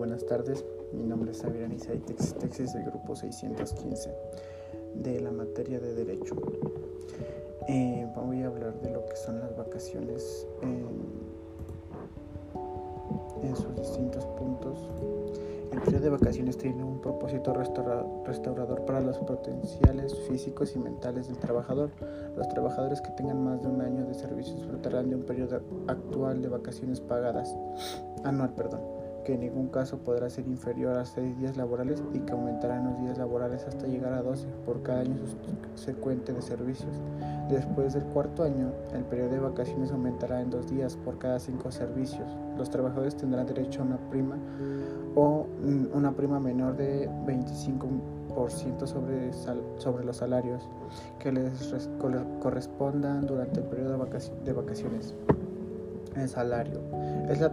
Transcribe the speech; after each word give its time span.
buenas 0.00 0.24
tardes. 0.24 0.64
Mi 0.94 1.04
nombre 1.04 1.30
es 1.30 1.42
Xavier 1.42 1.66
Anisa 1.66 1.92
y 1.92 1.98
Texas 1.98 2.72
del 2.72 2.84
grupo 2.84 3.14
615 3.14 4.10
de 4.94 5.20
la 5.20 5.30
materia 5.30 5.78
de 5.78 5.94
Derecho. 5.94 6.36
Eh, 7.68 8.08
voy 8.16 8.40
a 8.40 8.46
hablar 8.46 8.80
de 8.80 8.92
lo 8.92 9.04
que 9.04 9.14
son 9.16 9.40
las 9.40 9.54
vacaciones 9.58 10.46
en, 10.62 10.88
sus 13.54 13.76
distintos 13.76 14.24
puntos. 14.38 14.78
El 15.70 15.82
periodo 15.82 16.04
de 16.04 16.10
vacaciones 16.10 16.56
tiene 16.56 16.82
un 16.82 17.02
propósito 17.02 17.52
restaurador 17.52 18.86
para 18.86 19.02
los 19.02 19.18
potenciales 19.18 20.18
físicos 20.20 20.74
y 20.76 20.78
mentales 20.78 21.28
del 21.28 21.36
trabajador. 21.36 21.90
Los 22.38 22.48
trabajadores 22.48 23.02
que 23.02 23.10
tengan 23.10 23.44
más 23.44 23.60
de 23.60 23.68
un 23.68 23.82
año 23.82 24.06
de 24.06 24.14
servicio 24.14 24.54
disfrutarán 24.54 25.10
de 25.10 25.16
un 25.16 25.24
periodo 25.24 25.60
actual 25.88 26.40
de 26.40 26.48
vacaciones 26.48 27.00
pagadas, 27.02 27.54
anual, 28.24 28.54
perdón 28.54 28.99
que 29.24 29.34
en 29.34 29.40
ningún 29.40 29.68
caso 29.68 29.98
podrá 29.98 30.30
ser 30.30 30.46
inferior 30.46 30.96
a 30.96 31.04
6 31.04 31.38
días 31.38 31.56
laborales 31.56 32.02
y 32.12 32.20
que 32.20 32.32
aumentará 32.32 32.78
en 32.78 32.84
los 32.84 32.98
días 33.00 33.18
laborales 33.18 33.64
hasta 33.66 33.86
llegar 33.86 34.12
a 34.12 34.22
12 34.22 34.46
por 34.64 34.82
cada 34.82 35.00
año 35.00 35.16
subsecuente 35.76 36.32
de 36.32 36.42
servicios. 36.42 36.92
Después 37.48 37.94
del 37.94 38.04
cuarto 38.04 38.44
año, 38.44 38.72
el 38.94 39.04
periodo 39.04 39.30
de 39.30 39.38
vacaciones 39.40 39.90
aumentará 39.90 40.40
en 40.40 40.50
dos 40.50 40.70
días 40.70 40.96
por 40.96 41.18
cada 41.18 41.38
5 41.38 41.70
servicios. 41.70 42.28
Los 42.56 42.70
trabajadores 42.70 43.16
tendrán 43.16 43.46
derecho 43.46 43.82
a 43.82 43.84
una 43.84 43.98
prima 44.10 44.36
o 45.14 45.46
una 45.92 46.12
prima 46.12 46.38
menor 46.38 46.76
de 46.76 47.08
25% 47.26 48.86
sobre, 48.86 49.32
sobre 49.78 50.04
los 50.04 50.16
salarios 50.18 50.68
que 51.18 51.32
les 51.32 51.74
correspondan 52.40 53.26
durante 53.26 53.60
el 53.60 53.66
periodo 53.66 54.06
de 54.44 54.52
vacaciones. 54.52 55.14
El 56.16 56.28
salario 56.28 56.80
es 57.28 57.40
la 57.40 57.52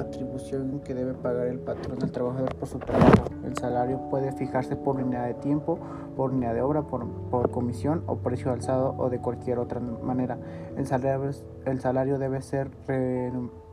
atribución 0.00 0.80
que 0.84 0.94
debe 0.94 1.14
pagar 1.14 1.46
el 1.46 1.58
patrón 1.58 1.98
al 2.02 2.10
trabajador 2.10 2.54
por 2.56 2.68
su 2.68 2.78
trabajo. 2.78 3.24
El 3.44 3.56
salario 3.56 4.08
puede 4.10 4.32
fijarse 4.32 4.76
por 4.76 4.96
unidad 4.96 5.26
de 5.26 5.34
tiempo, 5.34 5.78
por 6.16 6.32
unidad 6.32 6.54
de 6.54 6.62
obra, 6.62 6.82
por, 6.82 7.06
por 7.30 7.50
comisión 7.50 8.02
o 8.06 8.16
precio 8.16 8.52
alzado 8.52 8.94
o 8.98 9.10
de 9.10 9.18
cualquier 9.20 9.58
otra 9.58 9.80
manera. 9.80 10.38
El 10.76 10.86
salario, 10.86 11.30
el 11.64 11.80
salario 11.80 12.18
debe 12.18 12.42
ser 12.42 12.70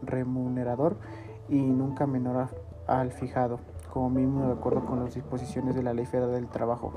remunerador 0.02 0.98
y 1.50 1.60
nunca 1.60 2.08
menor 2.08 2.50
al 2.88 3.12
fijado, 3.12 3.60
como 3.94 4.10
mínimo 4.10 4.48
de 4.48 4.54
acuerdo 4.54 4.86
con 4.86 5.04
las 5.04 5.14
disposiciones 5.14 5.76
de 5.76 5.84
la 5.84 5.94
Ley 5.94 6.06
Federal 6.06 6.32
del 6.32 6.48
Trabajo. 6.48 6.94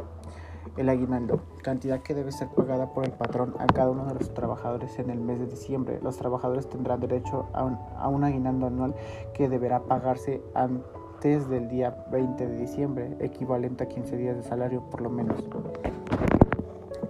El 0.76 0.88
aguinaldo, 0.88 1.40
cantidad 1.62 2.00
que 2.00 2.14
debe 2.14 2.32
ser 2.32 2.48
pagada 2.48 2.92
por 2.92 3.04
el 3.04 3.12
patrón 3.12 3.54
a 3.58 3.66
cada 3.66 3.90
uno 3.90 4.06
de 4.06 4.14
los 4.14 4.34
trabajadores 4.34 4.98
en 4.98 5.10
el 5.10 5.20
mes 5.20 5.38
de 5.38 5.46
diciembre. 5.46 6.00
Los 6.02 6.16
trabajadores 6.16 6.68
tendrán 6.68 7.00
derecho 7.00 7.46
a 7.52 8.08
un, 8.08 8.24
aguinaldo 8.24 8.66
anual 8.66 8.94
que 9.34 9.48
deberá 9.48 9.80
pagarse 9.84 10.42
antes 10.54 11.48
del 11.48 11.68
día 11.68 12.04
20 12.10 12.46
de 12.48 12.56
diciembre, 12.58 13.16
equivalente 13.20 13.84
a 13.84 13.88
15 13.88 14.16
días 14.16 14.36
de 14.36 14.42
salario 14.42 14.82
por 14.90 15.00
lo 15.00 15.10
menos. 15.10 15.44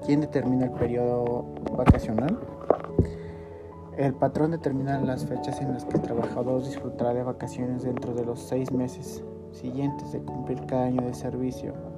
¿Quién 0.04 0.20
determina 0.20 0.66
el 0.66 0.72
periodo 0.72 1.46
vacacional? 1.74 2.38
El 3.96 4.12
patrón 4.12 4.50
determina 4.50 4.98
las 4.98 5.24
fechas 5.24 5.60
en 5.60 5.72
las 5.72 5.84
que 5.84 5.96
el 5.96 6.02
trabajador 6.02 6.62
disfrutará 6.62 7.14
de 7.14 7.22
vacaciones 7.22 7.84
dentro 7.84 8.12
de 8.12 8.26
los 8.26 8.40
seis 8.40 8.72
meses 8.72 9.22
siguientes 9.52 10.12
de 10.12 10.20
cumplir 10.20 10.66
cada 10.66 10.84
año 10.84 11.02
de 11.02 11.14
servicio. 11.14 11.93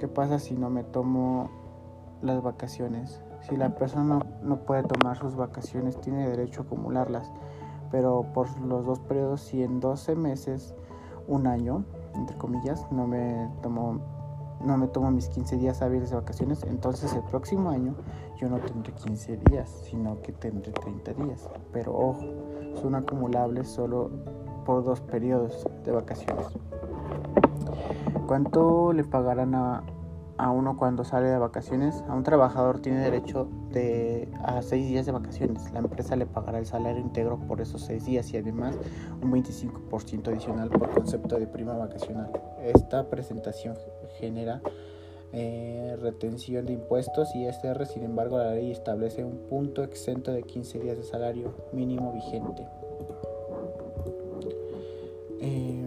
¿Qué 0.00 0.08
pasa 0.08 0.38
si 0.38 0.54
no 0.54 0.70
me 0.70 0.82
tomo 0.82 1.50
las 2.22 2.42
vacaciones? 2.42 3.20
Si 3.42 3.54
la 3.54 3.74
persona 3.74 4.18
no, 4.42 4.60
puede 4.60 4.82
tomar 4.82 5.18
sus 5.18 5.36
vacaciones, 5.36 6.00
tiene 6.00 6.26
derecho 6.26 6.62
a 6.62 6.64
acumularlas, 6.64 7.30
pero 7.90 8.24
por 8.32 8.48
los 8.62 8.86
dos 8.86 8.98
periodos, 9.00 9.42
si 9.42 9.62
en 9.62 9.78
12 9.78 10.16
meses, 10.16 10.74
un 11.28 11.46
año, 11.46 11.84
entre 12.14 12.34
comillas, 12.38 12.90
no 12.90 13.06
me 13.06 13.50
tomo 13.60 14.00
no 14.64 14.78
me 14.78 14.88
tomo 14.88 15.10
mis 15.10 15.28
15 15.28 15.58
días 15.58 15.82
hábiles 15.82 16.08
de 16.08 16.16
vacaciones, 16.16 16.62
entonces 16.62 17.12
el 17.12 17.22
próximo 17.24 17.68
año 17.68 17.94
yo 18.38 18.48
no 18.48 18.58
tendré 18.58 18.94
15 18.94 19.36
días, 19.36 19.68
sino 19.84 20.22
que 20.22 20.32
tendré 20.32 20.72
30 20.72 21.12
días. 21.12 21.46
Pero 21.72 21.94
ojo, 21.94 22.20
son 22.80 22.94
acumulables 22.94 23.68
solo 23.68 24.10
por 24.64 24.82
dos 24.82 25.02
periodos 25.02 25.66
de 25.84 25.92
vacaciones. 25.92 26.46
¿Cuánto 28.30 28.92
le 28.92 29.02
pagarán 29.02 29.56
uno 30.48 30.76
cuando 30.78 31.04
sale 31.04 31.28
de 31.28 31.36
vacaciones? 31.36 32.02
A 32.08 32.14
un 32.14 32.22
trabajador 32.22 32.80
tiene 32.80 33.00
derecho 33.00 33.48
de, 33.70 34.26
a 34.42 34.62
seis 34.62 34.88
días 34.88 35.04
de 35.04 35.12
vacaciones. 35.12 35.70
La 35.72 35.80
empresa 35.80 36.16
le 36.16 36.24
pagará 36.24 36.58
el 36.58 36.66
salario 36.66 37.00
íntegro 37.00 37.38
por 37.40 37.60
esos 37.60 37.82
seis 37.82 38.06
días 38.06 38.32
y 38.32 38.38
además 38.38 38.78
un 39.20 39.30
25% 39.30 40.28
adicional 40.28 40.70
por 40.70 40.88
concepto 40.90 41.38
de 41.38 41.46
prima 41.46 41.76
vacacional. 41.76 42.30
Esta 42.62 43.10
presentación 43.10 43.76
genera 44.18 44.62
eh, 45.32 45.96
retención 46.00 46.64
de 46.64 46.72
impuestos 46.72 47.34
y 47.34 47.44
SR, 47.44 47.84
sin 47.84 48.04
embargo, 48.04 48.38
la 48.38 48.54
ley 48.54 48.70
establece 48.70 49.22
un 49.22 49.46
punto 49.48 49.84
exento 49.84 50.32
de 50.32 50.42
15 50.42 50.78
días 50.78 50.96
de 50.96 51.02
salario 51.02 51.54
mínimo 51.72 52.12
vigente. 52.14 52.66
Eh, 55.40 55.84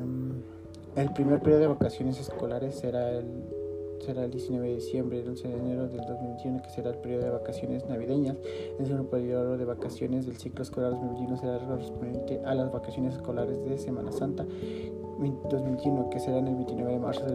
el 0.96 1.14
primer 1.14 1.42
periodo 1.42 1.62
de 1.62 1.68
vacaciones 1.68 2.20
escolares 2.20 2.76
será 2.76 3.10
el, 3.10 3.63
será 4.04 4.26
el 4.26 4.32
19 4.32 4.68
de 4.68 4.76
diciembre, 4.76 5.20
el 5.20 5.30
11 5.30 5.48
de 5.48 5.58
enero 5.58 5.88
del 5.88 6.02
2021, 6.02 6.62
que 6.62 6.70
será 6.70 6.90
el 6.92 6.98
periodo 6.98 7.24
de 7.24 7.30
vacaciones 7.32 7.88
navideñas. 7.88 8.38
El 8.80 8.86
segundo 8.86 9.10
periodo 9.10 9.58
de 9.58 9.66
vacaciones 9.66 10.26
del 10.26 10.38
ciclo 10.38 10.64
escolar 10.64 10.92
2021 10.92 11.38
será 11.38 11.60
correspondiente 11.60 12.42
a 12.46 12.54
las 12.54 12.72
vacaciones 12.72 13.16
escolares 13.16 13.64
de 13.64 13.78
Semana 13.78 14.12
Santa 14.12 14.46
2021, 14.46 16.10
que 16.10 16.20
serán 16.20 16.48
el 16.48 16.56
29 16.56 16.92
de 16.92 17.00
marzo 17.00 17.26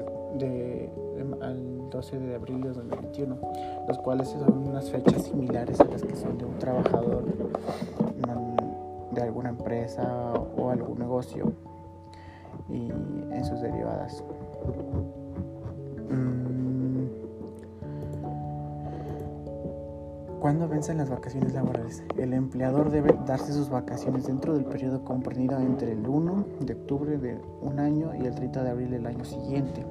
al 1.40 1.90
12 1.90 2.18
de 2.18 2.34
abril 2.34 2.60
de 2.60 2.68
2021, 2.70 3.38
los 3.88 3.98
cuales 3.98 4.28
son 4.28 4.68
unas 4.68 4.90
fechas 4.90 5.22
similares 5.24 5.80
a 5.80 5.84
las 5.84 6.02
que 6.02 6.16
son 6.16 6.36
de 6.38 6.44
un 6.44 6.58
trabajador 6.58 7.24
de 9.12 9.22
alguna 9.22 9.48
empresa 9.48 10.32
o 10.56 10.70
algún 10.70 10.98
negocio 10.98 11.52
y 12.68 12.90
en 12.90 13.44
sus 13.44 13.60
derivadas. 13.60 14.22
Mm. 16.10 16.47
¿Cuándo 20.48 20.66
vencen 20.66 20.96
las 20.96 21.10
vacaciones 21.10 21.52
laborales? 21.52 22.02
El 22.16 22.32
empleador 22.32 22.90
debe 22.90 23.14
darse 23.26 23.52
sus 23.52 23.68
vacaciones 23.68 24.24
dentro 24.24 24.54
del 24.54 24.64
periodo 24.64 25.04
comprendido 25.04 25.60
entre 25.60 25.92
el 25.92 26.08
1 26.08 26.46
de 26.60 26.72
octubre 26.72 27.18
de 27.18 27.38
un 27.60 27.78
año 27.78 28.14
y 28.14 28.24
el 28.24 28.34
30 28.34 28.64
de 28.64 28.70
abril 28.70 28.90
del 28.90 29.06
año 29.06 29.26
siguiente. 29.26 29.84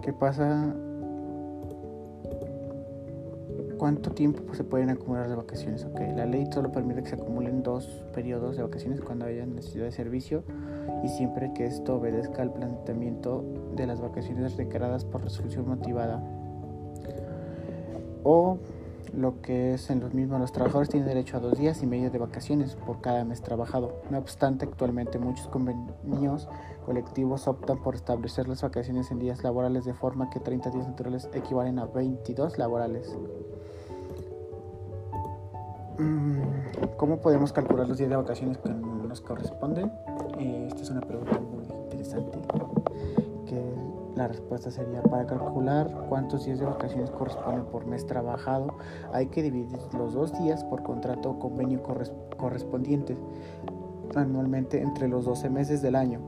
¿Qué 0.00 0.14
pasa 0.14 0.74
¿Cuánto 3.76 4.12
tiempo 4.12 4.42
pues, 4.46 4.56
se 4.56 4.64
pueden 4.64 4.88
acumular 4.88 5.28
de 5.28 5.36
vacaciones? 5.36 5.84
Okay, 5.84 6.14
la 6.14 6.24
ley 6.24 6.48
solo 6.50 6.72
permite 6.72 7.02
que 7.02 7.10
se 7.10 7.16
acumulen 7.16 7.62
dos 7.62 7.86
periodos 8.14 8.56
de 8.56 8.62
vacaciones 8.62 9.02
cuando 9.02 9.26
haya 9.26 9.44
necesidad 9.44 9.84
de 9.84 9.92
servicio 9.92 10.42
y 11.04 11.08
siempre 11.08 11.52
que 11.52 11.66
esto 11.66 11.96
obedezca 11.96 12.40
al 12.40 12.54
planteamiento 12.54 13.44
de 13.76 13.86
las 13.86 14.00
vacaciones 14.00 14.56
declaradas 14.56 15.04
por 15.04 15.22
resolución 15.22 15.68
motivada. 15.68 16.24
O 18.30 18.58
lo 19.14 19.40
que 19.40 19.72
es 19.72 19.88
en 19.88 20.00
los 20.00 20.12
mismos, 20.12 20.38
los 20.38 20.52
trabajadores 20.52 20.90
tienen 20.90 21.08
derecho 21.08 21.38
a 21.38 21.40
dos 21.40 21.58
días 21.58 21.82
y 21.82 21.86
medio 21.86 22.10
de 22.10 22.18
vacaciones 22.18 22.74
por 22.74 23.00
cada 23.00 23.24
mes 23.24 23.40
trabajado. 23.40 24.02
No 24.10 24.18
obstante, 24.18 24.66
actualmente 24.66 25.18
muchos 25.18 25.48
convenios 25.48 26.46
colectivos 26.84 27.48
optan 27.48 27.82
por 27.82 27.94
establecer 27.94 28.46
las 28.46 28.60
vacaciones 28.60 29.10
en 29.10 29.18
días 29.18 29.42
laborales 29.42 29.86
de 29.86 29.94
forma 29.94 30.28
que 30.28 30.40
30 30.40 30.68
días 30.68 30.86
naturales 30.86 31.30
equivalen 31.32 31.78
a 31.78 31.86
22 31.86 32.58
laborales. 32.58 33.16
Mm, 35.98 36.42
¿Cómo 36.98 37.20
podemos 37.20 37.54
calcular 37.54 37.88
los 37.88 37.96
días 37.96 38.10
de 38.10 38.16
vacaciones 38.16 38.58
que 38.58 38.68
nos 38.68 39.22
corresponden? 39.22 39.90
Eh, 40.38 40.66
esta 40.68 40.82
es 40.82 40.90
una 40.90 41.00
pregunta 41.00 41.40
muy 41.40 41.64
interesante. 41.84 42.38
La 44.18 44.28
respuesta 44.28 44.70
sería: 44.70 45.02
para 45.02 45.26
calcular 45.26 46.06
cuántos 46.08 46.44
días 46.44 46.58
de 46.58 46.66
vacaciones 46.66 47.10
corresponden 47.10 47.64
por 47.66 47.86
mes 47.86 48.06
trabajado, 48.06 48.76
hay 49.12 49.26
que 49.26 49.42
dividir 49.42 49.78
los 49.94 50.14
dos 50.14 50.38
días 50.38 50.64
por 50.64 50.82
contrato 50.82 51.30
o 51.30 51.38
convenio 51.38 51.82
correspondiente 52.36 53.16
anualmente 54.14 54.80
entre 54.82 55.08
los 55.08 55.24
12 55.24 55.50
meses 55.50 55.82
del 55.82 55.94
año. 55.94 56.20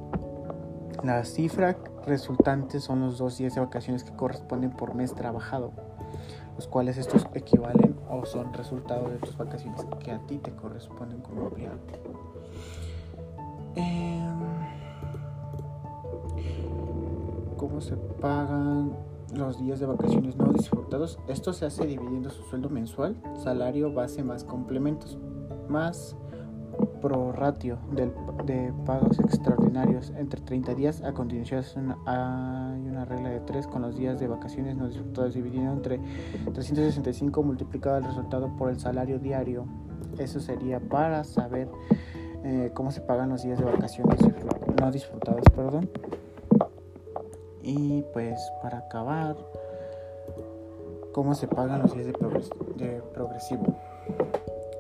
La 1.03 1.25
cifra 1.25 1.77
resultante 2.07 2.81
son 2.81 3.01
los 3.01 3.19
dos 3.19 3.39
días 3.39 3.55
de 3.55 3.61
vacaciones 3.61 4.05
que 4.05 4.13
corresponden 4.13 4.71
por 4.71 4.95
mes 4.95 5.15
trabajado 5.15 5.73
los 6.61 6.69
cuales 6.69 6.99
estos 6.99 7.27
equivalen 7.33 7.97
o 8.11 8.27
son 8.27 8.53
resultado 8.53 9.09
de 9.09 9.17
tus 9.17 9.35
vacaciones 9.35 9.81
que 9.99 10.11
a 10.11 10.19
ti 10.27 10.37
te 10.37 10.51
corresponden 10.51 11.23
como 11.23 11.47
empleado. 11.47 11.79
Em, 13.77 14.30
¿Cómo 17.71 17.81
se 17.81 17.97
pagan 18.21 18.97
los 19.33 19.61
días 19.61 19.79
de 19.79 19.87
vacaciones 19.87 20.35
no 20.35 20.53
disfrutados? 20.53 21.21
Esto 21.29 21.53
se 21.53 21.67
hace 21.67 21.87
dividiendo 21.87 22.29
su 22.29 22.43
sueldo 22.43 22.69
mensual, 22.69 23.15
salario 23.45 23.95
base 23.95 24.25
más 24.25 24.43
complementos, 24.43 25.17
más 25.69 26.17
prorratio 27.01 27.79
del, 27.93 28.13
de 28.45 28.73
pagos 28.85 29.21
extraordinarios 29.21 30.13
entre 30.17 30.41
30 30.41 30.75
días. 30.75 31.03
A 31.03 31.13
continuación 31.13 31.95
hay 32.07 32.89
una 32.89 33.05
regla 33.05 33.29
de 33.29 33.39
3 33.39 33.69
con 33.69 33.83
los 33.83 33.97
días 33.97 34.19
de 34.19 34.27
vacaciones 34.27 34.75
no 34.75 34.89
disfrutados 34.89 35.35
dividido 35.35 35.73
entre 35.73 36.01
365 36.53 37.41
multiplicado 37.45 37.99
el 37.99 38.05
resultado 38.05 38.51
por 38.57 38.71
el 38.71 38.81
salario 38.81 39.21
diario. 39.21 39.65
Eso 40.19 40.41
sería 40.41 40.81
para 40.81 41.23
saber 41.23 41.69
eh, 42.43 42.73
cómo 42.75 42.91
se 42.91 43.01
pagan 43.01 43.29
los 43.29 43.45
días 43.45 43.61
de 43.61 43.65
vacaciones 43.65 44.19
no 44.81 44.91
disfrutados. 44.91 45.45
Perdón. 45.55 45.89
Y 47.63 48.03
pues 48.13 48.41
para 48.63 48.79
acabar, 48.79 49.37
cómo 51.13 51.35
se 51.35 51.49
pagan 51.49 51.83
los 51.83 51.95
días 51.95 52.07
de, 52.07 53.03
progresivo. 53.13 53.75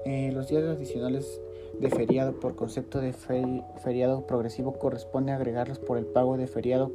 Eh, 0.04 0.30
los 0.32 0.48
días 0.48 0.64
adicionales 0.64 1.40
de 1.78 1.90
feriado 1.90 2.38
por 2.40 2.56
concepto 2.56 3.00
de 3.00 3.12
feriado 3.12 4.26
progresivo 4.26 4.74
corresponde 4.74 5.32
agregarlos 5.32 5.78
por 5.78 5.98
el 5.98 6.06
pago 6.06 6.36
de 6.36 6.46
feriado 6.46 6.92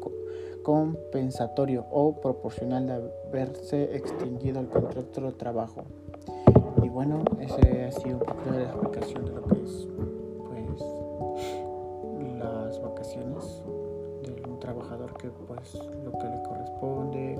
compensatorio 0.63 1.85
o 1.91 2.19
proporcional 2.21 2.87
de 2.87 2.93
haberse 3.29 3.95
extinguido 3.95 4.59
el 4.59 4.67
contrato 4.67 5.21
de 5.21 5.31
trabajo. 5.31 5.85
Y 6.83 6.89
bueno, 6.89 7.23
ese 7.39 7.85
ha 7.85 7.91
sido 7.91 8.17
un 8.17 8.23
poco 8.25 8.51
de 8.51 8.63
la 8.63 8.69
explicación 8.71 9.25
de 9.25 9.31
lo 9.31 9.43
que 9.43 9.63
es 9.63 9.87
pues 15.29 15.75
lo 16.03 16.11
que 16.11 16.27
le 16.27 16.43
corresponde, 16.43 17.35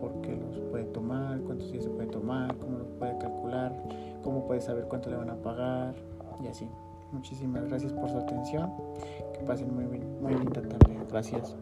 por 0.00 0.20
qué 0.22 0.36
los 0.36 0.58
puede 0.70 0.84
tomar, 0.84 1.40
cuántos 1.40 1.70
días 1.72 1.84
se 1.84 1.90
puede 1.90 2.08
tomar, 2.08 2.56
cómo 2.56 2.78
los 2.78 2.88
puede 2.98 3.16
calcular, 3.18 3.74
cómo 4.22 4.46
puede 4.46 4.60
saber 4.60 4.84
cuánto 4.84 5.10
le 5.10 5.16
van 5.16 5.30
a 5.30 5.36
pagar 5.36 5.94
y 6.42 6.48
así. 6.48 6.68
Muchísimas 7.12 7.64
gracias 7.64 7.92
por 7.92 8.08
su 8.08 8.18
atención. 8.18 8.72
Que 9.34 9.40
pasen 9.40 9.74
muy, 9.74 9.84
muy 9.84 10.34
linda 10.34 10.62
tarde. 10.62 10.98
Gracias. 11.10 11.56